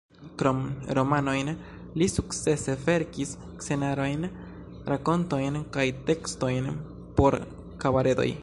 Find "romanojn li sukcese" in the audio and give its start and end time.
0.99-2.75